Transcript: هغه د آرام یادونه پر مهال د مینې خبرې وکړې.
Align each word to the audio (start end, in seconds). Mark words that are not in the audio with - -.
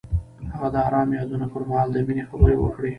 هغه 0.51 0.67
د 0.73 0.75
آرام 0.87 1.09
یادونه 1.17 1.45
پر 1.53 1.61
مهال 1.69 1.89
د 1.91 1.97
مینې 2.07 2.23
خبرې 2.29 2.55
وکړې. 2.59 2.89